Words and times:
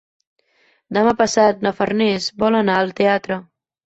Demà 0.97 1.11
passat 1.19 1.61
na 1.67 1.73
Farners 1.81 2.31
vol 2.45 2.57
anar 2.61 2.79
al 2.85 2.91
teatre. 3.01 3.39